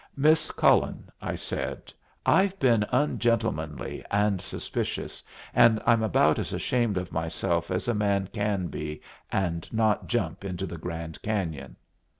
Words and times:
"Miss 0.17 0.49
Cullen," 0.49 1.11
I 1.21 1.35
said, 1.35 1.93
"I've 2.25 2.57
been 2.57 2.83
ungentlemanly 2.91 4.03
and 4.09 4.41
suspicious, 4.41 5.21
and 5.53 5.79
I'm 5.85 6.01
about 6.01 6.39
as 6.39 6.53
ashamed 6.53 6.97
of 6.97 7.11
myself 7.11 7.69
as 7.69 7.87
a 7.87 7.93
man 7.93 8.25
can 8.33 8.65
be 8.65 9.03
and 9.31 9.71
not 9.71 10.07
jump 10.07 10.43
into 10.43 10.65
the 10.65 10.79
Grand 10.79 11.21
Cañon. 11.21 11.75